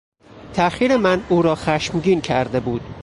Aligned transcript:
تاخیر 0.53 0.97
من 0.97 1.21
او 1.29 1.41
را 1.41 1.55
خشمگین 1.55 2.21
کرده 2.21 2.59
بود. 2.59 2.81